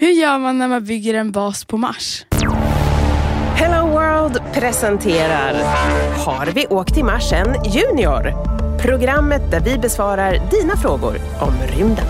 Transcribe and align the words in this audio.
Hur 0.00 0.10
gör 0.10 0.38
man 0.38 0.58
när 0.58 0.68
man 0.68 0.84
bygger 0.84 1.14
en 1.14 1.32
bas 1.32 1.64
på 1.64 1.76
Mars? 1.76 2.26
Hello 3.54 3.88
World 3.88 4.40
presenterar 4.54 5.54
Har 6.16 6.46
vi 6.46 6.66
åkt 6.66 6.94
till 6.94 7.04
Mars 7.04 7.32
än 7.32 7.64
Junior? 7.64 8.32
Programmet 8.78 9.50
där 9.50 9.60
vi 9.60 9.78
besvarar 9.78 10.50
dina 10.50 10.76
frågor 10.76 11.16
om 11.40 11.52
rymden. 11.76 12.04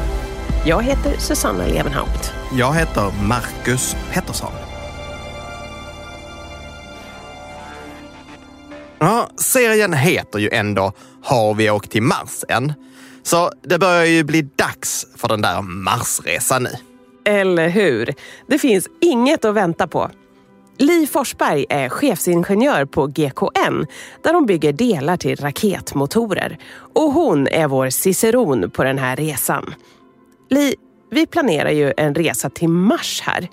Jag 0.67 0.83
heter 0.83 1.19
Susanna 1.19 1.67
Levenhaupt. 1.67 2.33
Jag 2.53 2.75
heter 2.75 3.13
Marcus 3.29 3.97
Pettersson. 4.13 4.53
Ja, 8.99 9.31
serien 9.37 9.93
heter 9.93 10.39
ju 10.39 10.49
ändå 10.53 10.93
Har 11.23 11.55
vi 11.55 11.71
åkt 11.71 11.91
till 11.91 12.03
Mars 12.03 12.45
än? 12.49 12.73
Så 13.23 13.51
det 13.63 13.79
börjar 13.79 14.05
ju 14.05 14.25
bli 14.25 14.43
dags 14.43 15.07
för 15.17 15.29
den 15.29 15.43
där 15.43 15.63
Marsresan 15.63 16.63
nu. 16.63 16.71
Eller 17.29 17.69
hur? 17.69 18.15
Det 18.47 18.59
finns 18.59 18.89
inget 19.01 19.45
att 19.45 19.55
vänta 19.55 19.87
på. 19.87 20.11
Li 20.79 21.07
Forsberg 21.07 21.67
är 21.69 21.89
chefsingenjör 21.89 22.85
på 22.85 23.07
GKN 23.07 23.87
där 24.23 24.33
de 24.33 24.47
bygger 24.47 24.73
delar 24.73 25.17
till 25.17 25.37
raketmotorer. 25.37 26.59
Och 26.95 27.13
hon 27.13 27.49
är 27.49 27.69
vår 27.69 27.91
ciceron 27.91 28.71
på 28.71 28.85
den 28.85 28.99
här 28.99 29.17
resan. 29.17 29.75
Li, 30.51 30.75
vi 31.11 31.27
planerar 31.27 31.71
ju 31.71 31.93
en 31.97 32.15
resa 32.15 32.51
till 32.51 32.69
Mars 32.69 33.21
här. 33.25 33.49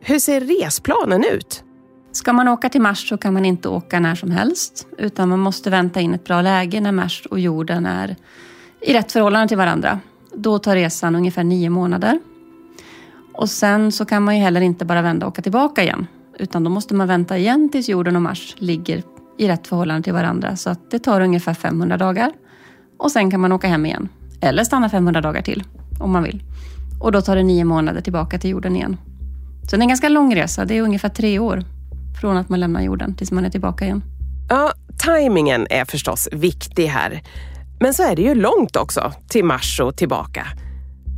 Hur 0.00 0.18
ser 0.18 0.40
resplanen 0.40 1.24
ut? 1.24 1.64
Ska 2.12 2.32
man 2.32 2.48
åka 2.48 2.68
till 2.68 2.80
Mars 2.80 3.08
så 3.08 3.18
kan 3.18 3.34
man 3.34 3.44
inte 3.44 3.68
åka 3.68 4.00
när 4.00 4.14
som 4.14 4.30
helst 4.30 4.86
utan 4.98 5.28
man 5.28 5.38
måste 5.38 5.70
vänta 5.70 6.00
in 6.00 6.14
ett 6.14 6.24
bra 6.24 6.42
läge 6.42 6.80
när 6.80 6.92
Mars 6.92 7.26
och 7.30 7.40
jorden 7.40 7.86
är 7.86 8.16
i 8.80 8.94
rätt 8.94 9.12
förhållande 9.12 9.48
till 9.48 9.58
varandra. 9.58 10.00
Då 10.34 10.58
tar 10.58 10.74
resan 10.74 11.16
ungefär 11.16 11.44
nio 11.44 11.70
månader. 11.70 12.18
Och 13.34 13.50
sen 13.50 13.92
så 13.92 14.04
kan 14.04 14.22
man 14.22 14.36
ju 14.36 14.42
heller 14.42 14.60
inte 14.60 14.84
bara 14.84 15.02
vända 15.02 15.26
och 15.26 15.32
åka 15.32 15.42
tillbaka 15.42 15.82
igen. 15.82 16.06
Utan 16.38 16.64
då 16.64 16.70
måste 16.70 16.94
man 16.94 17.08
vänta 17.08 17.38
igen 17.38 17.68
tills 17.72 17.88
jorden 17.88 18.16
och 18.16 18.22
Mars 18.22 18.54
ligger 18.58 19.02
i 19.38 19.48
rätt 19.48 19.66
förhållande 19.66 20.02
till 20.02 20.12
varandra. 20.12 20.56
Så 20.56 20.70
att 20.70 20.90
det 20.90 20.98
tar 20.98 21.20
ungefär 21.20 21.54
500 21.54 21.96
dagar. 21.96 22.32
Och 22.98 23.10
sen 23.10 23.30
kan 23.30 23.40
man 23.40 23.52
åka 23.52 23.68
hem 23.68 23.86
igen. 23.86 24.08
Eller 24.40 24.64
stanna 24.64 24.88
500 24.88 25.20
dagar 25.20 25.42
till 25.42 25.64
om 26.00 26.10
man 26.10 26.22
vill. 26.22 26.42
Och 27.00 27.12
då 27.12 27.20
tar 27.20 27.36
det 27.36 27.42
nio 27.42 27.64
månader 27.64 28.00
tillbaka 28.00 28.38
till 28.38 28.50
jorden 28.50 28.76
igen. 28.76 28.96
Så 29.70 29.76
det 29.76 29.80
är 29.80 29.82
en 29.82 29.88
ganska 29.88 30.08
lång 30.08 30.34
resa. 30.34 30.64
Det 30.64 30.78
är 30.78 30.82
ungefär 30.82 31.08
tre 31.08 31.38
år 31.38 31.64
från 32.20 32.36
att 32.36 32.48
man 32.48 32.60
lämnar 32.60 32.82
jorden 32.82 33.14
tills 33.14 33.32
man 33.32 33.44
är 33.44 33.50
tillbaka 33.50 33.84
igen. 33.84 34.02
Ja, 34.48 34.72
tajmingen 34.98 35.66
är 35.70 35.84
förstås 35.84 36.28
viktig 36.32 36.86
här. 36.86 37.22
Men 37.80 37.94
så 37.94 38.02
är 38.02 38.16
det 38.16 38.22
ju 38.22 38.34
långt 38.34 38.76
också 38.76 39.12
till 39.28 39.44
Mars 39.44 39.80
och 39.80 39.96
tillbaka. 39.96 40.46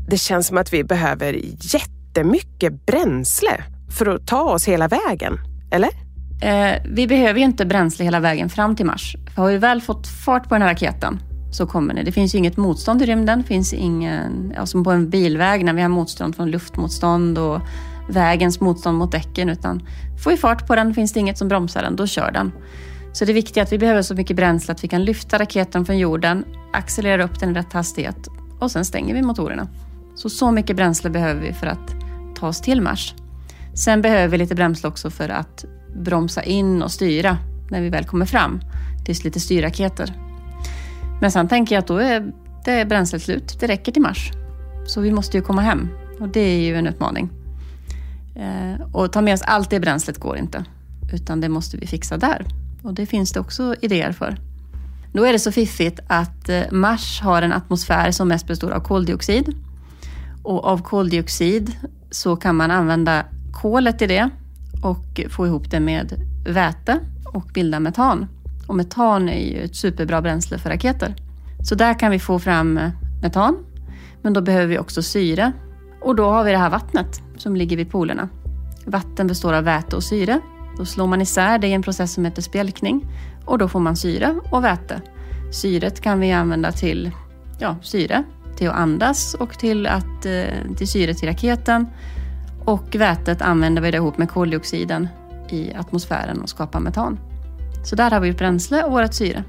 Det 0.08 0.18
känns 0.18 0.46
som 0.46 0.58
att 0.58 0.72
vi 0.72 0.84
behöver 0.84 1.32
jätte 1.60 1.93
jättemycket 2.14 2.86
bränsle 2.86 3.64
för 3.98 4.06
att 4.06 4.26
ta 4.26 4.42
oss 4.42 4.68
hela 4.68 4.88
vägen, 4.88 5.38
eller? 5.70 5.90
Eh, 6.42 6.82
vi 6.84 7.06
behöver 7.06 7.38
ju 7.38 7.44
inte 7.44 7.66
bränsle 7.66 8.04
hela 8.04 8.20
vägen 8.20 8.48
fram 8.48 8.76
till 8.76 8.86
Mars. 8.86 9.16
För 9.34 9.42
har 9.42 9.50
vi 9.50 9.58
väl 9.58 9.80
fått 9.80 10.06
fart 10.06 10.48
på 10.48 10.54
den 10.54 10.62
här 10.62 10.68
raketen 10.68 11.22
så 11.52 11.66
kommer 11.66 11.94
det. 11.94 12.02
Det 12.02 12.12
finns 12.12 12.34
ju 12.34 12.38
inget 12.38 12.56
motstånd 12.56 13.02
i 13.02 13.06
rymden. 13.06 13.38
Det 13.38 13.44
finns 13.44 13.72
ingen, 13.72 14.52
ja, 14.56 14.66
som 14.66 14.84
på 14.84 14.90
en 14.90 15.10
bilväg 15.10 15.64
när 15.64 15.72
vi 15.72 15.82
har 15.82 15.88
motstånd 15.88 16.36
från 16.36 16.50
luftmotstånd 16.50 17.38
och 17.38 17.60
vägens 18.08 18.60
motstånd 18.60 18.98
mot 18.98 19.12
däcken. 19.12 19.48
Utan 19.48 19.86
får 20.24 20.30
vi 20.30 20.36
fart 20.36 20.66
på 20.66 20.74
den 20.74 20.94
finns 20.94 21.12
det 21.12 21.20
inget 21.20 21.38
som 21.38 21.48
bromsar 21.48 21.82
den, 21.82 21.96
då 21.96 22.06
kör 22.06 22.32
den. 22.32 22.52
Så 23.12 23.24
det 23.24 23.32
är 23.32 23.34
viktigt 23.34 23.62
att 23.62 23.72
vi 23.72 23.78
behöver 23.78 24.02
så 24.02 24.14
mycket 24.14 24.36
bränsle 24.36 24.72
att 24.72 24.84
vi 24.84 24.88
kan 24.88 25.04
lyfta 25.04 25.38
raketen 25.38 25.86
från 25.86 25.98
jorden, 25.98 26.44
accelerera 26.72 27.24
upp 27.24 27.40
den 27.40 27.50
i 27.50 27.54
rätt 27.54 27.72
hastighet 27.72 28.28
och 28.60 28.70
sen 28.70 28.84
stänger 28.84 29.14
vi 29.14 29.22
motorerna. 29.22 29.68
Så 30.14 30.30
så 30.30 30.50
mycket 30.50 30.76
bränsle 30.76 31.10
behöver 31.10 31.40
vi 31.40 31.52
för 31.52 31.66
att 31.66 32.03
ta 32.34 32.48
oss 32.48 32.60
till 32.60 32.80
Mars. 32.80 33.14
Sen 33.74 34.02
behöver 34.02 34.28
vi 34.28 34.38
lite 34.38 34.54
bränsle 34.54 34.88
också 34.88 35.10
för 35.10 35.28
att 35.28 35.64
bromsa 35.96 36.42
in 36.42 36.82
och 36.82 36.92
styra 36.92 37.38
när 37.70 37.80
vi 37.80 37.88
väl 37.88 38.04
kommer 38.04 38.26
fram. 38.26 38.60
Det 39.06 39.12
är 39.12 39.24
lite 39.24 39.40
styrraketer. 39.40 40.14
Men 41.20 41.30
sen 41.30 41.48
tänker 41.48 41.74
jag 41.74 41.82
att 41.82 41.88
då 41.88 41.96
är 41.96 42.32
det 42.64 42.84
bränslet 42.84 43.22
slut. 43.22 43.56
Det 43.60 43.66
räcker 43.66 43.92
till 43.92 44.02
Mars. 44.02 44.30
Så 44.86 45.00
vi 45.00 45.12
måste 45.12 45.36
ju 45.36 45.42
komma 45.42 45.62
hem 45.62 45.88
och 46.20 46.28
det 46.28 46.40
är 46.40 46.60
ju 46.60 46.76
en 46.76 46.86
utmaning. 46.86 47.30
Eh, 48.36 48.86
och 48.92 49.12
ta 49.12 49.20
med 49.20 49.34
oss 49.34 49.42
allt 49.42 49.70
det 49.70 49.80
bränslet 49.80 50.18
går 50.18 50.36
inte. 50.36 50.64
Utan 51.12 51.40
det 51.40 51.48
måste 51.48 51.76
vi 51.76 51.86
fixa 51.86 52.16
där. 52.16 52.46
Och 52.82 52.94
det 52.94 53.06
finns 53.06 53.32
det 53.32 53.40
också 53.40 53.74
idéer 53.80 54.12
för. 54.12 54.36
Då 55.12 55.24
är 55.24 55.32
det 55.32 55.38
så 55.38 55.52
fiffigt 55.52 56.00
att 56.06 56.48
eh, 56.48 56.62
Mars 56.70 57.20
har 57.20 57.42
en 57.42 57.52
atmosfär 57.52 58.10
som 58.10 58.28
mest 58.28 58.46
består 58.46 58.70
av 58.70 58.80
koldioxid. 58.80 59.56
Och 60.42 60.64
av 60.64 60.82
koldioxid 60.82 61.72
så 62.14 62.36
kan 62.36 62.56
man 62.56 62.70
använda 62.70 63.24
kolet 63.52 64.02
i 64.02 64.06
det 64.06 64.30
och 64.82 65.20
få 65.30 65.46
ihop 65.46 65.70
det 65.70 65.80
med 65.80 66.12
väte 66.46 67.00
och 67.24 67.46
bilda 67.54 67.80
metan. 67.80 68.26
Och 68.66 68.76
metan 68.76 69.28
är 69.28 69.52
ju 69.52 69.64
ett 69.64 69.76
superbra 69.76 70.22
bränsle 70.22 70.58
för 70.58 70.70
raketer. 70.70 71.14
Så 71.62 71.74
där 71.74 71.98
kan 71.98 72.10
vi 72.10 72.18
få 72.18 72.38
fram 72.38 72.78
eh, 72.78 72.90
metan. 73.22 73.64
Men 74.22 74.32
då 74.32 74.40
behöver 74.40 74.66
vi 74.66 74.78
också 74.78 75.02
syre. 75.02 75.52
Och 76.00 76.16
då 76.16 76.24
har 76.24 76.44
vi 76.44 76.50
det 76.50 76.58
här 76.58 76.70
vattnet 76.70 77.22
som 77.36 77.56
ligger 77.56 77.76
vid 77.76 77.90
polerna. 77.90 78.28
Vatten 78.86 79.26
består 79.26 79.52
av 79.52 79.64
väte 79.64 79.96
och 79.96 80.04
syre. 80.04 80.40
Då 80.78 80.84
slår 80.84 81.06
man 81.06 81.20
isär 81.20 81.58
det 81.58 81.66
i 81.66 81.72
en 81.72 81.82
process 81.82 82.12
som 82.12 82.24
heter 82.24 82.42
spjälkning 82.42 83.06
och 83.44 83.58
då 83.58 83.68
får 83.68 83.80
man 83.80 83.96
syre 83.96 84.40
och 84.50 84.64
väte. 84.64 85.00
Syret 85.52 86.00
kan 86.00 86.20
vi 86.20 86.32
använda 86.32 86.72
till 86.72 87.10
ja, 87.58 87.76
syre, 87.82 88.24
till 88.56 88.68
att 88.68 88.74
andas 88.74 89.34
och 89.34 89.58
till, 89.58 89.86
att, 89.86 90.26
eh, 90.26 90.74
till 90.76 90.88
syret 90.88 91.22
i 91.22 91.26
raketen. 91.26 91.86
Och 92.64 92.94
vätet 92.94 93.42
använder 93.42 93.82
vi 93.82 93.88
ihop 93.88 94.18
med 94.18 94.30
koldioxiden 94.30 95.08
i 95.48 95.74
atmosfären 95.74 96.40
och 96.40 96.48
skapar 96.48 96.80
metan. 96.80 97.18
Så 97.84 97.96
där 97.96 98.10
har 98.10 98.20
vi 98.20 98.32
bränsle 98.32 98.82
och 98.82 98.92
vårt 98.92 99.14
syre. 99.14 99.44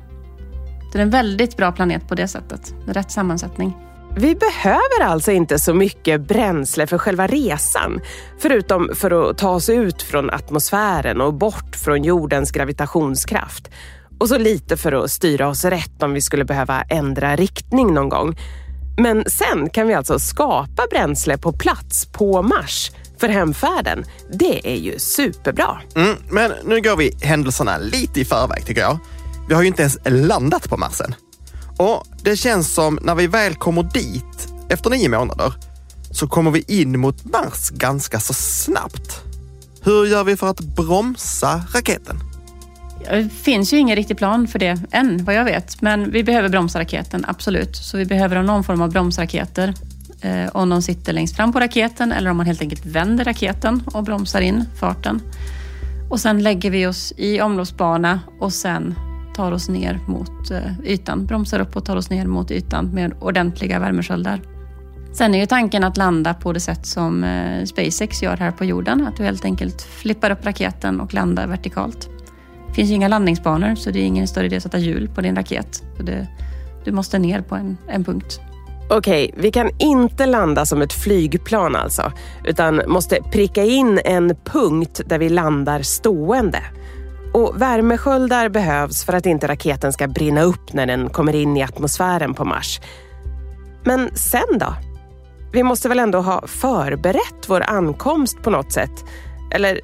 Det 0.91 0.99
är 0.99 1.03
en 1.03 1.09
väldigt 1.09 1.57
bra 1.57 1.71
planet 1.71 2.07
på 2.07 2.15
det 2.15 2.27
sättet, 2.27 2.73
med 2.85 2.95
rätt 2.95 3.11
sammansättning. 3.11 3.77
Vi 4.17 4.35
behöver 4.35 5.01
alltså 5.03 5.31
inte 5.31 5.59
så 5.59 5.73
mycket 5.73 6.21
bränsle 6.21 6.87
för 6.87 6.97
själva 6.97 7.27
resan, 7.27 7.99
förutom 8.39 8.89
för 8.95 9.29
att 9.29 9.37
ta 9.37 9.49
oss 9.49 9.69
ut 9.69 10.01
från 10.01 10.29
atmosfären 10.29 11.21
och 11.21 11.33
bort 11.33 11.75
från 11.75 12.03
jordens 12.03 12.51
gravitationskraft. 12.51 13.71
Och 14.19 14.29
så 14.29 14.37
lite 14.37 14.77
för 14.77 14.91
att 14.91 15.11
styra 15.11 15.47
oss 15.47 15.65
rätt 15.65 16.03
om 16.03 16.13
vi 16.13 16.21
skulle 16.21 16.45
behöva 16.45 16.81
ändra 16.81 17.35
riktning 17.35 17.93
någon 17.93 18.09
gång. 18.09 18.35
Men 18.97 19.23
sen 19.27 19.69
kan 19.69 19.87
vi 19.87 19.93
alltså 19.93 20.19
skapa 20.19 20.87
bränsle 20.91 21.37
på 21.37 21.51
plats 21.51 22.05
på 22.05 22.41
Mars 22.41 22.91
för 23.17 23.27
hemfärden. 23.27 24.05
Det 24.31 24.73
är 24.73 24.75
ju 24.75 24.99
superbra. 24.99 25.81
Mm, 25.95 26.15
men 26.29 26.51
nu 26.65 26.81
går 26.81 26.95
vi 26.97 27.11
händelserna 27.21 27.77
lite 27.77 28.21
i 28.21 28.25
förväg 28.25 28.65
tycker 28.65 28.81
jag. 28.81 28.99
Vi 29.47 29.53
har 29.53 29.61
ju 29.61 29.67
inte 29.67 29.81
ens 29.81 29.97
landat 30.05 30.69
på 30.69 30.77
Mars 30.77 31.01
än. 31.01 31.15
Och 31.77 32.03
det 32.23 32.35
känns 32.35 32.73
som 32.73 32.99
när 33.01 33.15
vi 33.15 33.27
väl 33.27 33.55
kommer 33.55 33.83
dit 33.83 34.47
efter 34.69 34.89
nio 34.89 35.09
månader 35.09 35.53
så 36.11 36.27
kommer 36.27 36.51
vi 36.51 36.65
in 36.67 36.99
mot 36.99 37.25
Mars 37.25 37.69
ganska 37.69 38.19
så 38.19 38.33
snabbt. 38.33 39.21
Hur 39.81 40.05
gör 40.05 40.23
vi 40.23 40.37
för 40.37 40.47
att 40.47 40.59
bromsa 40.59 41.63
raketen? 41.73 42.19
Det 42.99 43.29
finns 43.29 43.73
ju 43.73 43.77
ingen 43.77 43.95
riktig 43.95 44.17
plan 44.17 44.47
för 44.47 44.59
det 44.59 44.77
än, 44.91 45.25
vad 45.25 45.35
jag 45.35 45.45
vet. 45.45 45.81
Men 45.81 46.11
vi 46.11 46.23
behöver 46.23 46.49
bromsa 46.49 46.79
raketen, 46.79 47.25
absolut. 47.27 47.75
Så 47.75 47.97
vi 47.97 48.05
behöver 48.05 48.35
ha 48.35 48.43
någon 48.43 48.63
form 48.63 48.81
av 48.81 48.91
bromsraketer. 48.91 49.73
Eh, 50.21 50.49
om 50.53 50.69
de 50.69 50.81
sitter 50.81 51.13
längst 51.13 51.35
fram 51.35 51.53
på 51.53 51.59
raketen 51.59 52.11
eller 52.11 52.29
om 52.29 52.37
man 52.37 52.45
helt 52.45 52.61
enkelt 52.61 52.85
vänder 52.85 53.25
raketen 53.25 53.83
och 53.85 54.03
bromsar 54.03 54.41
in 54.41 54.63
farten. 54.79 55.21
Och 56.09 56.19
sen 56.19 56.43
lägger 56.43 56.71
vi 56.71 56.87
oss 56.87 57.13
i 57.17 57.41
omloppsbana 57.41 58.19
och 58.39 58.53
sen 58.53 58.95
tar 59.35 59.51
oss 59.51 59.69
ner 59.69 59.99
mot 60.07 60.51
eh, 60.51 60.79
ytan. 60.83 61.25
Bromsar 61.25 61.59
upp 61.59 61.75
och 61.75 61.85
tar 61.85 61.95
oss 61.95 62.09
ner 62.09 62.27
mot 62.27 62.51
ytan 62.51 62.85
med 62.85 63.13
ordentliga 63.19 63.79
värmesköldar. 63.79 64.41
Sen 65.13 65.35
är 65.35 65.39
ju 65.39 65.45
tanken 65.45 65.83
att 65.83 65.97
landa 65.97 66.33
på 66.33 66.53
det 66.53 66.59
sätt 66.59 66.85
som 66.85 67.23
eh, 67.23 67.65
SpaceX 67.65 68.23
gör 68.23 68.37
här 68.37 68.51
på 68.51 68.65
jorden. 68.65 69.07
Att 69.07 69.17
du 69.17 69.23
helt 69.23 69.45
enkelt 69.45 69.81
flippar 69.81 70.31
upp 70.31 70.45
raketen 70.45 71.01
och 71.01 71.13
landar 71.13 71.47
vertikalt. 71.47 72.09
Det 72.67 72.73
finns 72.73 72.89
ju 72.89 72.93
inga 72.93 73.07
landningsbanor 73.07 73.75
så 73.75 73.91
det 73.91 73.99
är 73.99 74.03
ingen 74.03 74.27
större 74.27 74.45
idé 74.45 74.55
att 74.55 74.63
sätta 74.63 74.77
hjul 74.77 75.09
på 75.15 75.21
din 75.21 75.35
raket. 75.35 75.83
Så 75.97 76.03
det, 76.03 76.27
du 76.85 76.91
måste 76.91 77.19
ner 77.19 77.41
på 77.41 77.55
en, 77.55 77.77
en 77.87 78.03
punkt. 78.03 78.39
Okej, 78.89 79.33
vi 79.37 79.51
kan 79.51 79.69
inte 79.79 80.25
landa 80.25 80.65
som 80.65 80.81
ett 80.81 80.93
flygplan 80.93 81.75
alltså, 81.75 82.11
utan 82.43 82.81
måste 82.87 83.19
pricka 83.31 83.63
in 83.63 83.99
en 84.05 84.35
punkt 84.43 85.01
där 85.05 85.19
vi 85.19 85.29
landar 85.29 85.81
stående. 85.81 86.59
Och 87.33 87.61
värmesköldar 87.61 88.49
behövs 88.49 89.05
för 89.05 89.13
att 89.13 89.25
inte 89.25 89.47
raketen 89.47 89.93
ska 89.93 90.07
brinna 90.07 90.41
upp 90.41 90.73
när 90.73 90.85
den 90.85 91.09
kommer 91.09 91.35
in 91.35 91.57
i 91.57 91.63
atmosfären 91.63 92.33
på 92.33 92.45
Mars. 92.45 92.81
Men 93.83 94.15
sen 94.15 94.59
då? 94.59 94.75
Vi 95.53 95.63
måste 95.63 95.89
väl 95.89 95.99
ändå 95.99 96.21
ha 96.21 96.47
förberett 96.47 97.45
vår 97.47 97.61
ankomst 97.61 98.41
på 98.41 98.49
något 98.49 98.71
sätt? 98.71 99.05
Eller 99.51 99.81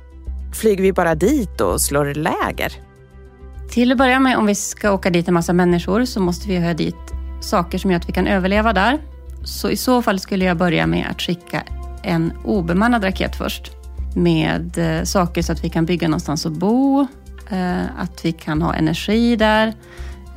flyger 0.53 0.83
vi 0.83 0.93
bara 0.93 1.15
dit 1.15 1.61
och 1.61 1.81
slår 1.81 2.13
läger? 2.13 2.73
Till 3.69 3.91
att 3.91 3.97
börja 3.97 4.19
med, 4.19 4.37
om 4.37 4.45
vi 4.45 4.55
ska 4.55 4.91
åka 4.91 5.09
dit 5.09 5.27
en 5.27 5.33
massa 5.33 5.53
människor 5.53 6.05
så 6.05 6.19
måste 6.19 6.47
vi 6.47 6.59
ha 6.59 6.73
dit 6.73 6.95
saker 7.41 7.77
som 7.77 7.91
gör 7.91 7.99
att 7.99 8.09
vi 8.09 8.13
kan 8.13 8.27
överleva 8.27 8.73
där. 8.73 9.01
Så 9.43 9.69
i 9.69 9.77
så 9.77 10.01
fall 10.01 10.19
skulle 10.19 10.45
jag 10.45 10.57
börja 10.57 10.87
med 10.87 11.07
att 11.11 11.21
skicka 11.21 11.63
en 12.03 12.33
obemannad 12.45 13.03
raket 13.03 13.35
först 13.35 13.71
med 14.15 14.77
eh, 14.77 15.03
saker 15.03 15.41
så 15.41 15.51
att 15.51 15.63
vi 15.63 15.69
kan 15.69 15.85
bygga 15.85 16.07
någonstans 16.07 16.45
att 16.45 16.51
bo, 16.51 17.07
eh, 17.49 17.99
att 17.99 18.25
vi 18.25 18.31
kan 18.31 18.61
ha 18.61 18.73
energi 18.73 19.35
där, 19.35 19.67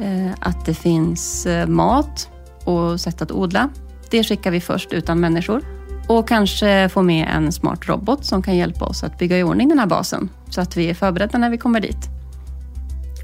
eh, 0.00 0.32
att 0.40 0.66
det 0.66 0.74
finns 0.74 1.46
mat 1.66 2.28
och 2.64 3.00
sätt 3.00 3.22
att 3.22 3.32
odla. 3.32 3.68
Det 4.10 4.24
skickar 4.24 4.50
vi 4.50 4.60
först 4.60 4.92
utan 4.92 5.20
människor. 5.20 5.73
Och 6.08 6.28
kanske 6.28 6.88
få 6.88 7.02
med 7.02 7.28
en 7.34 7.52
smart 7.52 7.88
robot 7.88 8.24
som 8.24 8.42
kan 8.42 8.56
hjälpa 8.56 8.84
oss 8.84 9.04
att 9.04 9.18
bygga 9.18 9.38
i 9.38 9.42
ordning 9.42 9.68
den 9.68 9.78
här 9.78 9.86
basen 9.86 10.28
så 10.50 10.60
att 10.60 10.76
vi 10.76 10.90
är 10.90 10.94
förberedda 10.94 11.38
när 11.38 11.50
vi 11.50 11.58
kommer 11.58 11.80
dit. 11.80 12.08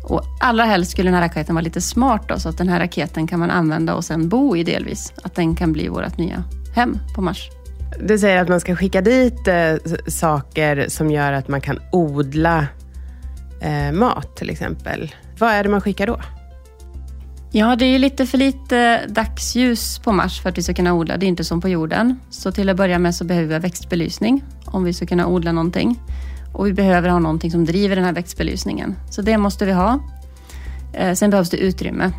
Och 0.04 0.22
allra 0.40 0.64
helst 0.64 0.90
skulle 0.90 1.10
den 1.10 1.14
här 1.14 1.22
raketen 1.22 1.54
vara 1.54 1.62
lite 1.64 1.80
smart 1.80 2.28
då, 2.28 2.38
så 2.38 2.48
att 2.48 2.58
den 2.58 2.68
här 2.68 2.80
raketen 2.80 3.26
kan 3.26 3.38
man 3.38 3.50
använda 3.50 3.94
och 3.94 4.04
sen 4.04 4.28
bo 4.28 4.56
i 4.56 4.64
delvis. 4.64 5.12
Att 5.22 5.34
den 5.34 5.56
kan 5.56 5.72
bli 5.72 5.88
vårt 5.88 6.18
nya 6.18 6.44
hem 6.74 6.98
på 7.14 7.22
Mars. 7.22 7.50
Du 8.00 8.18
säger 8.18 8.42
att 8.42 8.48
man 8.48 8.60
ska 8.60 8.76
skicka 8.76 9.00
dit 9.00 9.48
eh, 9.48 9.74
saker 10.06 10.88
som 10.88 11.10
gör 11.10 11.32
att 11.32 11.48
man 11.48 11.60
kan 11.60 11.78
odla 11.92 12.66
eh, 13.60 13.92
mat 13.92 14.36
till 14.36 14.50
exempel. 14.50 15.14
Vad 15.38 15.50
är 15.50 15.62
det 15.62 15.68
man 15.68 15.80
skickar 15.80 16.06
då? 16.06 16.20
Ja, 17.52 17.76
det 17.76 17.84
är 17.84 17.88
ju 17.88 17.98
lite 17.98 18.26
för 18.26 18.38
lite 18.38 19.06
dagsljus 19.06 19.98
på 19.98 20.12
Mars 20.12 20.40
för 20.40 20.48
att 20.48 20.58
vi 20.58 20.62
ska 20.62 20.74
kunna 20.74 20.94
odla. 20.94 21.16
Det 21.16 21.26
är 21.26 21.28
inte 21.28 21.44
som 21.44 21.60
på 21.60 21.68
jorden. 21.68 22.20
Så 22.30 22.52
till 22.52 22.68
att 22.68 22.76
börja 22.76 22.98
med 22.98 23.14
så 23.14 23.24
behöver 23.24 23.48
vi 23.48 23.54
ha 23.54 23.60
växtbelysning 23.60 24.44
om 24.64 24.84
vi 24.84 24.92
ska 24.92 25.06
kunna 25.06 25.26
odla 25.26 25.52
någonting. 25.52 26.00
Och 26.52 26.66
vi 26.66 26.72
behöver 26.72 27.08
ha 27.08 27.18
någonting 27.18 27.50
som 27.50 27.64
driver 27.64 27.96
den 27.96 28.04
här 28.04 28.12
växtbelysningen. 28.12 28.96
Så 29.10 29.22
det 29.22 29.38
måste 29.38 29.66
vi 29.66 29.72
ha. 29.72 30.00
Eh, 30.92 31.14
sen 31.14 31.30
behövs 31.30 31.50
det 31.50 31.56
utrymme. 31.56 32.12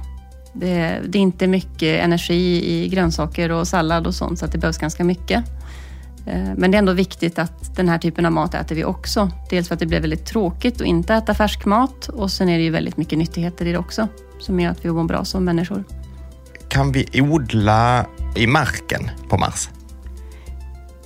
Det, 0.54 1.00
det, 1.08 1.18
är 1.18 1.22
inte 1.22 1.48
mycket 1.48 2.04
energi 2.04 2.74
i 2.74 2.88
grönsaker 2.88 3.52
och 3.52 3.68
sallad 3.68 4.08
och 4.08 4.16
sånt 4.16 4.40
så 4.40 4.46
att 4.46 4.52
det 4.52 4.58
behövs 4.58 4.78
ganska 4.78 5.04
mycket. 5.04 5.44
Eh, 6.26 6.50
men 6.58 6.72
det 6.72 6.78
är 6.78 6.80
ändå 6.80 6.94
viktigt 6.94 7.40
att 7.40 7.76
den 7.76 7.90
här 7.90 7.98
typen 7.98 8.26
av 8.26 8.32
mat 8.32 8.54
äter 8.54 8.76
vi 8.76 8.84
också. 8.86 9.30
Dels 9.50 9.68
för 9.68 9.74
att 9.74 9.80
det 9.80 9.86
blir 9.86 10.00
väldigt 10.00 10.26
tråkigt 10.26 10.82
att 10.82 10.88
inte 10.88 11.14
äta 11.14 11.34
färsk 11.34 11.66
mat 11.66 12.10
och 12.10 12.32
sen 12.32 12.50
är 12.50 12.58
det 12.58 12.64
ju 12.64 12.72
väldigt 12.72 12.98
mycket 12.98 13.18
nyttigheter 13.18 13.66
i 13.66 13.72
det 13.72 13.78
också 13.78 14.08
som 14.42 14.60
gör 14.60 14.72
att 14.72 14.86
vi 14.86 14.92
mår 14.92 15.04
bra 15.04 15.26
som 15.26 15.46
människor. 15.46 15.84
Kan 16.68 16.92
vi 16.92 17.22
odla 17.22 18.06
i 18.36 18.48
marken 18.48 19.10
på 19.30 19.38
Mars? 19.38 19.70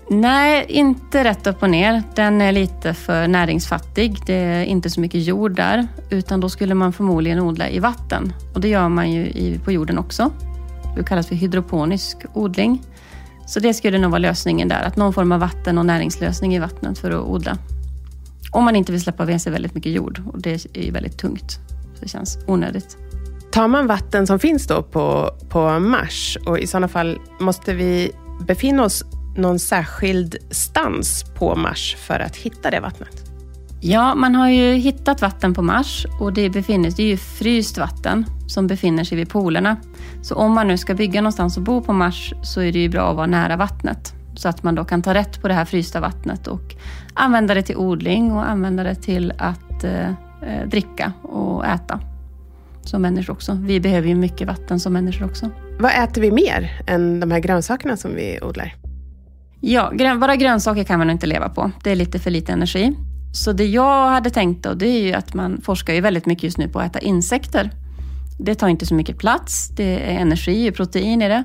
Nej, 0.10 0.66
inte 0.70 1.24
rätt 1.24 1.48
upp 1.48 1.64
och 1.64 1.70
ner. 1.70 2.04
Den 2.16 2.42
är 2.42 2.52
lite 2.52 2.94
för 2.94 3.28
näringsfattig. 3.28 4.18
Det 4.26 4.34
är 4.34 4.64
inte 4.64 4.90
så 4.90 5.00
mycket 5.00 5.24
jord 5.24 5.56
där, 5.56 5.88
utan 6.10 6.40
då 6.40 6.50
skulle 6.50 6.74
man 6.74 6.94
förmodligen 6.94 7.40
odla 7.40 7.70
i 7.70 7.80
vatten. 7.80 8.34
Och 8.54 8.62
det 8.62 8.68
gör 8.68 8.90
man 8.90 9.12
ju 9.12 9.60
på 9.60 9.72
jorden 9.72 9.98
också. 9.98 10.32
Det 10.98 11.04
kallas 11.04 11.28
för 11.28 11.36
hydroponisk 11.36 12.18
odling. 12.34 12.82
Så 13.48 13.60
det 13.60 13.74
skulle 13.74 13.98
nog 13.98 14.12
vara 14.12 14.20
lösningen 14.20 14.68
där, 14.68 14.82
att 14.82 14.96
någon 14.96 15.14
form 15.14 15.32
av 15.32 15.40
vatten 15.40 15.78
och 15.78 15.86
näringslösning 15.86 16.56
i 16.56 16.60
vattnet 16.60 16.98
för 16.98 17.12
att 17.12 17.26
odla. 17.26 17.58
Om 18.52 18.64
man 18.64 18.76
inte 18.76 18.92
vill 18.92 19.02
släppa 19.02 19.26
med 19.26 19.42
sig 19.42 19.52
väldigt 19.52 19.76
mycket 19.76 19.92
jord 19.92 20.22
och 20.34 20.42
det 20.42 20.66
är 20.74 20.82
ju 20.82 20.92
väldigt 20.92 21.18
tungt. 21.18 21.52
Så 21.96 22.02
det 22.02 22.08
känns 22.08 22.38
onödigt. 22.48 22.98
Tar 23.56 23.68
man 23.68 23.88
vatten 23.88 24.28
som 24.28 24.40
finns 24.40 24.68
då 24.68 24.84
på, 24.84 25.30
på 25.50 25.80
Mars 25.80 26.38
och 26.46 26.60
i 26.60 26.68
sådana 26.68 26.88
fall 26.88 27.19
måste 27.40 27.74
vi 27.74 28.12
befinna 28.48 28.84
oss 28.84 29.04
någon 29.38 29.60
särskild 29.60 30.36
stans 30.52 31.25
på 31.38 31.56
Mars 31.56 31.96
för 32.00 32.19
att 32.19 32.36
hitta 32.36 32.72
det 32.72 32.80
vattnet? 32.80 33.31
Ja, 33.81 34.16
man 34.16 34.36
har 34.36 34.50
ju 34.50 34.74
hittat 34.74 35.22
vatten 35.22 35.54
på 35.54 35.62
Mars 35.62 36.06
och 36.19 36.34
det, 36.34 36.50
befinner, 36.50 36.92
det 36.92 37.04
är 37.04 37.07
ju 37.07 37.18
fryst 37.18 37.78
vatten 37.78 38.25
som 38.48 38.68
befinner 38.68 39.04
sig 39.04 39.18
vid 39.18 39.30
polerna. 39.30 39.78
Så 40.22 40.36
om 40.36 40.54
man 40.54 40.68
nu 40.68 40.78
ska 40.78 40.94
bygga 40.94 41.22
någonstans 41.22 41.58
och 41.58 41.63
bo 41.63 41.81
på 41.81 41.94
Mars 41.94 42.34
så 42.44 42.62
är 42.62 42.72
det 42.72 42.80
ju 42.80 42.90
bra 42.90 43.10
att 43.10 43.16
vara 43.16 43.28
nära 43.28 43.56
vattnet. 43.56 44.13
Så 44.36 44.50
att 44.50 44.63
man 44.63 44.75
då 44.75 44.86
kan 44.86 45.01
ta 45.01 45.13
rätt 45.13 45.42
på 45.42 45.48
det 45.48 45.54
här 45.54 45.66
frysta 45.66 46.00
vattnet 46.00 46.48
och 46.48 46.75
använda 47.13 47.54
det 47.54 47.62
till 47.62 47.78
odling 47.78 48.31
och 48.31 48.50
använda 48.50 48.84
det 48.84 48.96
till 48.96 49.34
att 49.38 49.84
eh, 49.84 50.10
eh 50.42 50.68
dricka 50.68 51.13
och 51.22 51.66
äta. 51.66 52.00
Som 52.86 53.02
människor 53.02 53.34
också. 53.34 53.58
Vi 53.62 53.80
behöver 53.80 54.08
ju 54.08 54.16
mycket 54.16 54.48
vatten 54.48 54.80
som 54.80 54.94
människor 54.94 55.26
också. 55.26 55.50
Vad 55.80 55.92
äter 56.04 56.22
vi 56.22 56.32
mer 56.32 56.82
än 56.88 57.20
de 57.20 57.32
här 57.32 57.40
grönsakerna 57.40 57.98
som 57.98 58.16
vi 58.16 58.40
odlar? 58.42 58.76
Ja, 59.62 59.92
bara 60.20 60.36
grönsaker 60.36 60.84
kan 60.84 61.00
man 61.00 61.10
inte 61.10 61.28
leva 61.28 61.50
på. 61.50 61.72
Det 61.84 61.92
är 61.92 61.96
lite 61.96 62.20
för 62.20 62.32
lite 62.32 62.52
energi. 62.52 62.96
Så 63.34 63.52
det 63.52 63.66
jag 63.66 64.10
hade 64.10 64.30
tänkt 64.30 64.64
då, 64.64 64.74
det 64.74 64.88
är 64.88 65.02
ju 65.02 65.14
att 65.14 65.34
man 65.34 65.62
forskar 65.62 65.94
ju 65.94 66.02
väldigt 66.02 66.26
mycket 66.26 66.44
just 66.44 66.58
nu 66.58 66.68
på 66.68 66.80
att 66.80 66.86
äta 66.86 67.00
insekter. 67.00 67.72
Det 68.40 68.56
tar 68.56 68.68
inte 68.68 68.86
så 68.86 68.96
mycket 68.96 69.18
plats, 69.18 69.70
det 69.70 70.14
är 70.14 70.20
energi 70.20 70.70
och 70.70 70.76
protein 70.76 71.22
i 71.22 71.30
det. 71.30 71.44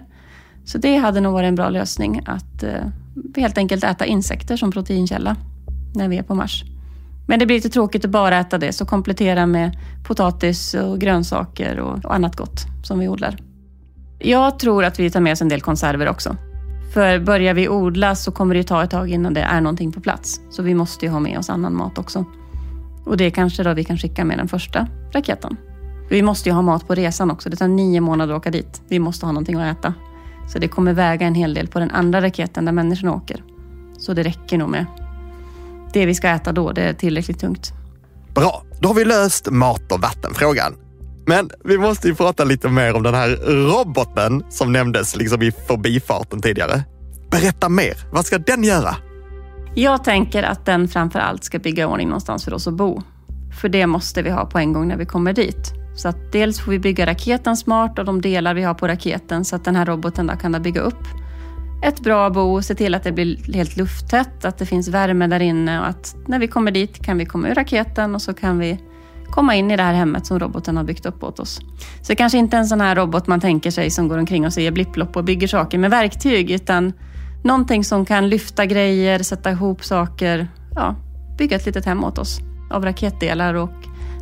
Så 0.65 0.79
det 0.79 0.97
hade 0.97 1.21
nog 1.21 1.33
varit 1.33 1.49
en 1.49 1.55
bra 1.55 1.69
lösning 1.69 2.23
att 2.27 2.63
eh, 2.63 2.87
helt 3.37 3.59
enkelt 3.59 3.85
äta 3.85 4.07
insekter 4.07 4.57
som 4.57 4.73
proteinkälla 4.73 5.37
när 5.95 6.09
vi 6.09 6.19
är 6.19 6.23
på 6.23 6.35
Mars. 6.35 6.65
Men 7.31 7.39
det 7.39 7.47
blir 7.47 7.57
lite 7.57 7.69
tråkigt 7.69 8.05
att 8.05 8.11
bara 8.11 8.39
äta 8.39 8.59
det, 8.59 8.73
så 8.73 8.87
komplettera 8.87 9.47
med 9.47 9.79
potatis 10.07 10.75
och 10.75 10.99
grönsaker 10.99 11.81
och, 11.81 12.05
och 12.05 12.15
annat 12.15 12.37
gott 12.37 12.67
som 12.83 12.99
vi 12.99 13.09
odlar. 13.09 13.37
Jag 14.19 14.59
tror 14.59 14.85
att 14.85 15.01
vi 15.01 15.11
tar 15.11 15.21
med 15.21 15.33
oss 15.33 15.43
en 15.43 15.49
del 15.49 15.61
konserver 15.61 16.09
också. 16.09 16.37
För 16.95 17.19
börjar 17.19 17.55
vi 17.55 17.69
odla 17.69 18.15
så 18.15 18.33
kommer 18.33 18.55
det 18.55 18.63
ta 18.63 18.85
ett 18.85 18.91
tag 18.91 19.11
innan 19.11 19.35
det 19.35 19.41
är 19.41 19.61
någonting 19.61 19.93
på 19.93 20.01
plats. 20.01 20.41
Så 20.51 20.63
vi 20.63 20.75
måste 20.75 21.07
ju 21.07 21.13
ha 21.13 21.21
med 21.21 21.39
oss 21.39 21.51
annan 21.51 21.77
mat 21.77 21.99
också. 21.99 22.25
Och 23.07 23.17
det 23.17 23.25
är 23.25 23.31
kanske 23.31 23.63
då 23.63 23.75
vi 23.75 23.85
kan 23.85 23.99
skicka 23.99 24.25
med 24.25 24.39
den 24.39 24.49
första 24.49 24.87
raketen. 25.13 25.57
Vi 26.09 26.23
måste 26.23 26.49
ju 26.49 26.55
ha 26.55 26.63
mat 26.63 26.89
på 26.89 26.95
resan 26.95 27.31
också. 27.31 27.51
Det 27.51 27.57
tar 27.57 27.69
nio 27.69 28.01
månader 28.01 28.35
att 28.35 28.39
åka 28.39 28.51
dit. 28.51 28.83
Vi 28.89 28.99
måste 28.99 29.27
ha 29.27 29.33
någonting 29.33 29.57
att 29.57 29.79
äta. 29.79 29.95
Så 30.53 30.59
det 30.59 30.69
kommer 30.69 30.93
väga 30.93 31.27
en 31.27 31.35
hel 31.35 31.55
del 31.55 31.67
på 31.69 31.79
den 31.79 31.91
andra 31.91 32.21
raketen 32.21 32.65
där 32.65 32.73
människorna 32.73 33.15
åker. 33.15 33.45
Så 33.99 34.15
det 34.15 34.23
räcker 34.23 34.59
nog 34.59 34.69
med 34.69 34.87
det 35.93 36.07
vi 36.07 36.15
ska 36.15 36.29
äta 36.29 36.53
då. 36.53 36.73
Det 36.73 36.83
är 36.83 36.93
tillräckligt 36.93 37.39
tungt. 37.39 37.73
Bra, 38.35 38.63
då 38.81 38.89
har 38.89 38.95
vi 38.95 39.05
löst 39.05 39.51
mat 39.51 39.93
och 39.93 40.01
vattenfrågan. 40.01 40.77
Men 41.27 41.51
vi 41.65 41.79
måste 41.79 42.09
ju 42.09 42.15
prata 42.15 42.45
lite 42.45 42.69
mer 42.69 42.97
om 42.97 43.03
den 43.03 43.15
här 43.15 43.29
roboten 43.71 44.45
som 44.49 44.73
nämndes 44.73 45.17
liksom 45.17 45.43
i 45.43 45.53
förbifarten 45.53 46.43
tidigare. 46.43 46.83
Berätta 47.31 47.69
mer. 47.69 47.95
Vad 48.13 48.27
ska 48.27 48.39
den 48.39 48.65
göra? 48.65 48.97
Jag 49.75 50.05
tänker 50.05 50.43
att 50.43 50.67
den 50.67 50.89
framför 50.89 51.19
allt 51.19 51.45
ska 51.45 51.59
bygga 51.59 51.89
ordning 51.89 52.09
någonstans 52.09 52.45
för 52.45 52.55
oss 52.55 52.67
att 52.67 52.75
bo. 52.75 53.03
För 53.61 53.69
det 53.69 53.87
måste 53.87 54.23
vi 54.23 54.31
ha 54.31 54.45
på 54.45 54.59
en 54.59 54.73
gång 54.73 54.89
när 54.89 54.97
vi 54.97 55.07
kommer 55.07 55.33
dit. 55.33 55.73
Så 55.97 56.09
att 56.09 56.33
dels 56.33 56.61
får 56.61 56.73
vi 56.73 56.79
bygga 56.79 57.07
raketen 57.07 57.57
smart 57.57 57.99
och 57.99 58.05
de 58.05 58.21
delar 58.21 58.55
vi 58.55 58.63
har 58.63 58.75
på 58.75 58.89
raketen 58.89 59.45
så 59.45 59.57
att 59.57 59.65
den 59.65 59.77
här 59.77 59.87
roboten 59.87 60.27
då 60.27 60.37
kan 60.37 60.63
bygga 60.63 60.81
upp 60.81 61.05
ett 61.83 62.01
bra 62.01 62.31
bo, 62.31 62.63
se 62.63 62.75
till 62.75 62.95
att 62.95 63.03
det 63.03 63.13
blir 63.13 63.55
helt 63.55 63.77
lufttätt, 63.77 64.45
att 64.45 64.59
det 64.59 64.67
finns 64.67 64.89
värme 64.89 65.27
där 65.27 65.41
inne 65.41 65.81
och 65.81 65.87
att 65.87 66.17
när 66.27 66.39
vi 66.39 66.49
kommer 66.49 66.71
dit 66.71 67.05
kan 67.05 67.19
vi 67.19 67.27
komma 67.27 67.49
ur 67.49 67.55
raketen 67.55 68.15
och 68.15 68.23
så 68.23 68.35
kan 68.35 68.59
vi 68.59 68.79
komma 69.31 69.55
in 69.55 69.71
i 69.71 69.77
det 69.77 69.83
här 69.83 69.95
hemmet 69.95 70.27
som 70.27 70.39
roboten 70.39 70.77
har 70.77 70.85
byggt 70.85 71.07
upp 71.07 71.23
åt 71.23 71.39
oss. 71.39 71.61
Så 72.03 72.13
det 72.13 72.17
kanske 72.17 72.39
inte 72.39 72.57
är 72.57 72.59
en 72.59 72.67
sån 72.67 72.81
här 72.81 72.97
robot 72.97 73.27
man 73.27 73.41
tänker 73.41 73.71
sig 73.71 73.91
som 73.91 74.09
går 74.09 74.19
omkring 74.19 74.47
och 74.47 74.53
säger 74.53 74.71
blipplopp 74.71 75.17
och 75.17 75.25
bygger 75.25 75.47
saker 75.47 75.79
med 75.79 75.91
verktyg, 75.91 76.51
utan 76.51 76.93
någonting 77.45 77.85
som 77.85 78.05
kan 78.05 78.29
lyfta 78.29 78.67
grejer, 78.67 79.19
sätta 79.19 79.51
ihop 79.51 79.85
saker, 79.85 80.49
ja, 80.75 80.97
bygga 81.39 81.57
ett 81.57 81.67
litet 81.67 81.85
hem 81.85 82.05
åt 82.05 82.19
oss 82.19 82.39
av 82.71 82.85
raketdelar 82.85 83.55
och 83.55 83.73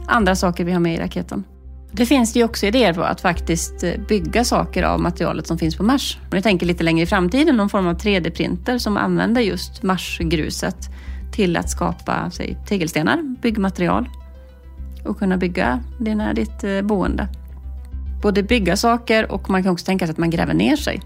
andra 0.07 0.35
saker 0.35 0.65
vi 0.65 0.73
har 0.73 0.81
med 0.81 0.95
i 0.95 0.99
raketen. 0.99 1.45
Det 1.93 2.07
finns 2.07 2.37
ju 2.37 2.45
också 2.45 2.67
idéer 2.67 2.93
på 2.93 3.03
att 3.03 3.21
faktiskt 3.21 3.85
eh, 3.85 3.93
bygga 4.09 4.45
saker 4.45 4.83
av 4.83 5.01
materialet 5.01 5.47
som 5.47 5.59
finns 5.59 5.77
på 5.77 5.83
Mars. 5.83 6.19
Om 6.23 6.31
vi 6.31 6.43
tänker 6.43 6.67
lite 6.67 6.85
längre 6.85 7.03
i 7.03 7.07
framtiden, 7.07 7.57
någon 7.57 7.69
form 7.69 7.87
av 7.87 7.99
3D-printer 7.99 8.79
som 8.79 8.97
använder 8.97 9.41
just 9.41 9.83
Marsgruset 9.83 10.89
till 11.33 11.57
att 11.57 11.71
skapa 11.71 12.31
säg, 12.31 12.57
tegelstenar, 12.67 13.23
byggmaterial 13.43 14.09
och 15.05 15.19
kunna 15.19 15.37
bygga 15.37 15.81
dina, 16.01 16.33
ditt 16.33 16.65
eh, 16.65 16.83
boende. 16.83 17.29
Både 18.23 18.43
bygga 18.43 18.77
saker 18.77 19.33
och 19.33 19.51
man 19.51 19.63
kan 19.63 19.73
också 19.73 19.87
tänka 19.87 20.07
sig 20.07 20.13
att 20.13 20.19
man 20.19 20.31
gräver 20.31 20.55
ner 20.55 20.77
sig. 20.77 21.01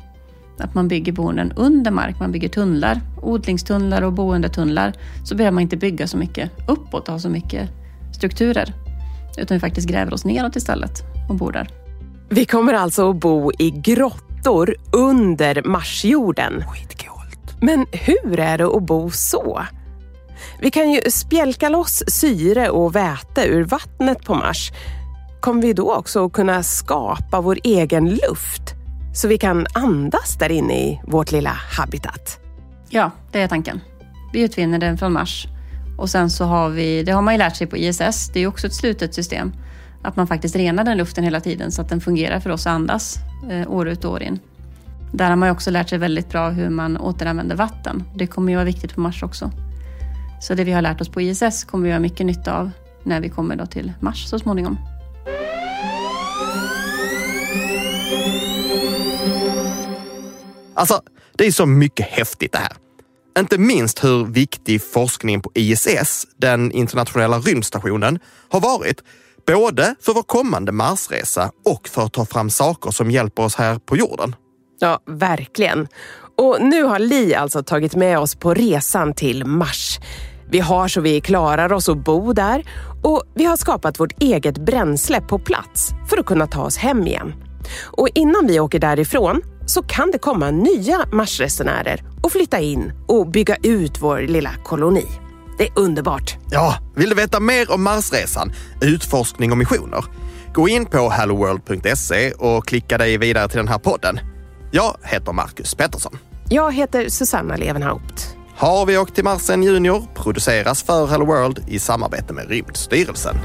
Att 0.59 0.75
man 0.75 0.89
bygger 0.89 1.13
boenden 1.13 1.53
under 1.57 1.91
mark, 1.91 2.21
man 2.21 2.33
bygger 2.33 2.49
tunnlar, 2.49 3.01
odlingstunnlar 3.23 4.03
och 4.03 4.13
boendetunnlar. 4.13 4.93
Så 5.25 5.35
behöver 5.35 5.55
man 5.55 5.63
inte 5.63 5.77
bygga 5.77 6.07
så 6.07 6.17
mycket 6.17 6.51
uppåt 6.69 7.09
och 7.09 7.13
ha 7.13 7.19
så 7.19 7.29
mycket 7.29 7.71
strukturer. 8.15 8.75
Utan 9.37 9.57
vi 9.57 9.61
faktiskt 9.61 9.89
gräver 9.89 10.15
oss 10.15 10.25
neråt 10.25 10.57
istället 10.57 11.03
och 11.29 11.35
bor 11.35 11.53
där. 11.53 11.69
Vi 12.29 12.45
kommer 12.45 12.75
alltså 12.75 13.11
att 13.11 13.17
bo 13.17 13.53
i 13.59 13.71
grottor 13.71 14.77
under 14.93 15.63
Marsjorden. 15.63 16.65
Skitcoolt. 16.69 17.57
Men 17.61 17.87
hur 17.93 18.41
är 18.41 18.59
det 18.59 18.67
att 18.67 18.83
bo 18.83 19.11
så? 19.11 19.63
Vi 20.61 20.71
kan 20.71 20.91
ju 20.91 21.01
spjälka 21.11 21.69
loss 21.69 22.03
syre 22.07 22.71
och 22.71 22.97
väte 22.97 23.47
ur 23.47 23.65
vattnet 23.65 24.25
på 24.25 24.35
Mars. 24.35 24.73
Kommer 25.41 25.63
vi 25.63 25.73
då 25.73 25.95
också 25.95 26.31
kunna 26.31 26.63
skapa 26.63 27.41
vår 27.41 27.59
egen 27.65 28.09
luft? 28.09 28.75
Så 29.15 29.29
vi 29.29 29.39
kan 29.39 29.67
andas 29.75 30.39
där 30.39 30.53
inne 30.53 30.75
i 30.75 31.01
vårt 31.07 31.33
lilla 31.33 31.51
habitat? 31.51 32.41
Ja, 32.89 33.11
det 33.33 33.41
är 33.41 33.49
tanken. 33.49 33.81
Vi 34.33 34.43
utvinner 34.43 34.79
den 34.79 34.99
från 34.99 35.13
Mars. 35.13 35.47
Och 35.99 36.11
sen 36.11 36.31
så 36.31 36.45
har 36.45 36.69
vi, 36.69 37.03
det 37.03 37.13
har 37.13 37.23
man 37.23 37.35
ju 37.35 37.39
lärt 37.39 37.57
sig 37.57 37.67
på 37.67 37.77
ISS, 37.77 38.31
det 38.33 38.41
är 38.41 38.47
också 38.47 38.67
ett 38.67 38.75
slutet 38.75 39.15
system. 39.15 39.53
Att 40.03 40.17
man 40.17 40.27
faktiskt 40.27 40.57
renar 40.57 40.85
den 40.85 40.97
luften 40.97 41.25
hela 41.25 41.41
tiden 41.41 41.73
så 41.73 41.83
att 41.83 41.89
den 41.89 42.01
fungerar 42.01 42.41
för 42.41 42.51
oss 42.51 42.67
att 42.67 42.73
andas 42.73 43.17
eh, 43.51 43.71
år 43.71 43.89
ut 43.89 44.05
och 44.05 44.13
år 44.13 44.23
in. 44.23 44.41
Där 45.13 45.29
har 45.29 45.37
man 45.37 45.51
också 45.51 45.71
lärt 45.71 45.89
sig 45.89 45.99
väldigt 45.99 46.29
bra 46.29 46.51
hur 46.51 46.69
man 46.71 46.97
återanvänder 46.97 47.57
vatten. 47.57 48.05
Det 48.15 48.27
kommer 48.27 48.53
ju 48.53 48.57
vara 48.57 48.65
viktigt 48.65 48.95
på 48.95 49.01
Mars 49.01 49.23
också. 49.23 49.51
Så 50.41 50.55
det 50.55 50.65
vi 50.65 50.73
har 50.73 50.83
lärt 50.83 51.01
oss 51.01 51.09
på 51.09 51.21
ISS 51.21 51.65
kommer 51.65 51.87
vi 51.87 51.93
ha 51.93 51.99
mycket 51.99 52.27
nytta 52.27 52.59
av 52.59 52.71
när 53.03 53.21
vi 53.21 53.29
kommer 53.29 53.57
då 53.57 53.67
till 53.67 53.93
Mars 54.01 54.27
så 54.27 54.39
småningom. 54.39 54.79
Alltså, 60.75 61.01
det 61.33 61.47
är 61.47 61.53
så 61.53 61.67
mycket 61.67 62.07
häftigt 62.07 62.53
det 62.53 62.59
här. 62.59 62.82
Inte 63.39 63.59
minst 63.59 64.05
hur 64.05 64.25
viktig 64.25 64.83
forskningen 64.83 65.43
på 65.43 65.51
ISS, 65.55 66.27
den 66.37 66.73
internationella 66.73 67.39
rymdstationen, 67.39 68.19
har 68.49 68.61
varit. 68.61 69.03
Både 69.47 69.95
för 70.01 70.15
vår 70.15 70.23
kommande 70.23 70.73
Marsresa 70.73 71.51
och 71.65 71.89
för 71.89 72.03
att 72.03 72.13
ta 72.13 72.27
fram 72.27 72.51
saker 72.51 72.91
som 72.91 73.11
hjälper 73.11 73.43
oss 73.43 73.55
här 73.55 73.79
på 73.79 73.97
jorden. 73.97 74.37
Ja, 74.79 75.01
verkligen. 75.07 75.89
Och 76.39 76.57
nu 76.61 76.83
har 76.83 76.99
Li 76.99 77.35
alltså 77.35 77.63
tagit 77.63 77.95
med 77.95 78.19
oss 78.19 78.35
på 78.35 78.55
resan 78.55 79.15
till 79.15 79.45
Mars. 79.45 79.99
Vi 80.51 80.61
har 80.61 80.89
så 80.89 81.01
vi 81.01 81.21
klarar 81.21 81.73
oss 81.73 81.89
att 81.89 82.05
bo 82.05 82.33
där 82.33 82.65
och 83.05 83.23
vi 83.35 83.45
har 83.45 83.57
skapat 83.57 84.01
vårt 84.01 84.23
eget 84.23 84.59
bränsle 84.59 85.21
på 85.21 85.39
plats 85.39 85.91
för 86.11 86.19
att 86.19 86.27
kunna 86.27 86.47
ta 86.47 86.63
oss 86.63 86.77
hem 86.77 87.07
igen. 87.07 87.35
Och 87.85 88.09
innan 88.15 88.47
vi 88.47 88.61
åker 88.61 88.79
därifrån 88.79 89.43
så 89.67 89.83
kan 89.83 90.11
det 90.11 90.19
komma 90.19 90.51
nya 90.51 91.07
Marsresenärer 91.13 92.03
och 92.23 92.33
flytta 92.33 92.61
in 92.61 92.93
och 93.09 93.31
bygga 93.31 93.57
ut 93.63 94.03
vår 94.03 94.21
lilla 94.21 94.51
koloni. 94.65 95.07
Det 95.59 95.67
är 95.67 95.79
underbart. 95.79 96.37
Ja, 96.51 96.77
vill 96.97 97.09
du 97.09 97.15
veta 97.15 97.41
mer 97.41 97.73
om 97.73 97.83
Marsresan, 97.83 98.53
utforskning 98.83 99.53
och 99.53 99.59
missioner? 99.59 100.05
Gå 100.55 100.69
in 100.69 100.87
på 100.87 101.11
helloworld.se 101.11 102.33
och 102.33 102.67
klicka 102.67 102.99
dig 102.99 103.19
vidare 103.19 103.49
till 103.49 103.59
den 103.59 103.69
här 103.69 103.79
podden. 103.79 104.21
Jag 104.71 104.97
heter 105.03 105.33
Marcus 105.33 105.75
Pettersson. 105.75 106.19
Jag 106.49 106.73
heter 106.73 107.09
Susanna 107.09 107.57
Levenhaupt. 107.57 108.37
Har 108.57 108.87
vi 108.87 108.99
åkt 108.99 109.15
till 109.15 109.25
Marsen 109.25 109.63
Junior 109.63 110.03
produceras 110.15 110.83
för 110.83 111.07
Hello 111.07 111.27
World 111.27 111.65
i 111.69 111.79
samarbete 111.79 112.33
med 112.33 112.49
Rymdstyrelsen. 112.49 113.37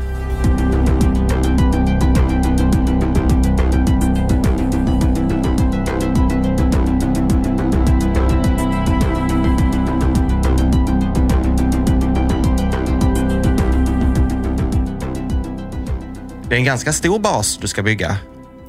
Det 16.50 16.56
är 16.56 16.60
en 16.60 16.66
ganska 16.66 16.94
stor 16.94 17.20
bas 17.20 17.58
du 17.58 17.68
ska 17.68 17.84
bygga. 17.84 18.18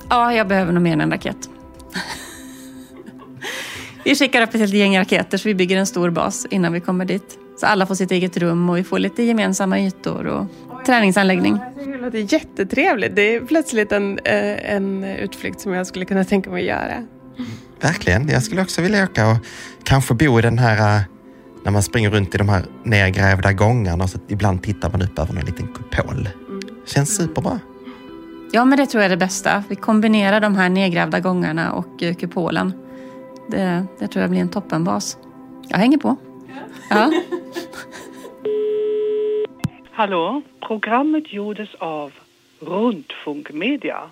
Ja, 0.08 0.32
jag 0.35 0.49
behöver 0.49 0.73
nog 0.73 0.82
mer 0.82 0.92
än 0.92 1.00
en 1.00 1.11
raket. 1.11 1.37
vi 4.04 4.14
skickar 4.14 4.42
upp 4.42 4.54
ett 4.54 4.61
helt 4.61 4.75
gäng 4.75 4.99
raketer 4.99 5.38
så 5.38 5.49
vi 5.49 5.54
bygger 5.54 5.76
en 5.76 5.87
stor 5.87 6.11
bas 6.11 6.47
innan 6.50 6.73
vi 6.73 6.80
kommer 6.80 7.04
dit. 7.04 7.38
Så 7.61 7.66
alla 7.66 7.87
får 7.87 7.94
sitt 7.94 8.11
eget 8.11 8.37
rum 8.37 8.70
och 8.70 8.76
vi 8.76 8.85
får 8.85 8.99
lite 8.99 9.23
gemensamma 9.23 9.80
ytor 9.80 10.26
och 10.26 10.47
träningsanläggning. 10.87 11.58
Det 11.76 11.99
låter 11.99 12.32
jättetrevligt. 12.32 13.16
Det 13.16 13.35
är 13.35 13.40
plötsligt 13.40 13.92
en, 13.92 14.18
eh, 14.18 14.75
en 14.75 15.04
utflykt 15.04 15.61
som 15.61 15.73
jag 15.73 15.87
skulle 15.87 16.04
kunna 16.04 16.25
tänka 16.25 16.50
mig 16.50 16.61
att 16.70 16.76
göra. 16.76 17.06
Verkligen. 17.80 18.28
Jag 18.28 18.42
skulle 18.42 18.62
också 18.62 18.82
vilja 18.82 19.04
åka 19.04 19.30
och 19.30 19.37
kanske 19.85 20.14
bo 20.14 20.38
i 20.38 20.42
den 20.42 20.58
här 20.58 20.97
eh, 20.97 21.02
när 21.64 21.73
man 21.73 21.82
springer 21.82 22.11
runt 22.11 22.35
i 22.35 22.38
de 22.38 22.49
här 22.49 22.64
nedgrävda 22.85 23.52
gångarna 23.52 24.08
så 24.08 24.18
ibland 24.28 24.62
tittar 24.62 24.90
man 24.90 25.02
upp 25.02 25.18
över 25.18 25.40
en 25.40 25.47
liten 25.47 25.68
kupol. 25.68 26.28
Känns 26.95 27.16
superbra. 27.16 27.61
Ja, 28.52 28.64
men 28.64 28.78
det 28.78 28.87
tror 28.87 29.02
jag 29.02 29.07
är 29.07 29.16
det 29.16 29.16
bästa. 29.16 29.64
Vi 29.68 29.76
kombinerar 29.76 30.40
de 30.40 30.57
här 30.57 30.68
nedgrävda 30.68 31.21
gångarna 31.21 31.73
och 31.73 32.02
eh, 32.02 32.14
kupolen. 32.14 32.73
Det, 33.49 33.87
det 33.99 34.09
tror 34.09 34.21
jag 34.21 34.30
blir 34.30 34.40
en 34.40 34.49
toppenbas. 34.49 35.18
Jag 35.68 35.78
hänger 35.78 35.99
på. 35.99 36.16
Ja. 36.90 37.12
Hallo, 39.92 40.42
programmet 40.61 41.33
gjordes 41.33 41.75
av 41.75 42.12
Rundfunkmedia. 42.61 44.11